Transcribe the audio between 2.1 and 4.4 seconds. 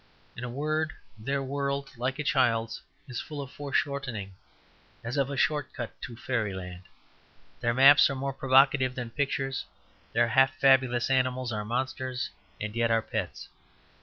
a child's, is full of foreshortening,